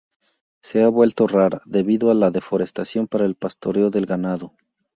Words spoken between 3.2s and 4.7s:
el pastoreo del ganado.